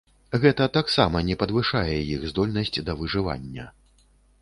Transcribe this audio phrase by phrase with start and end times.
[0.45, 3.73] Гэта таксама не падвышае іх здольнасць да выжывання.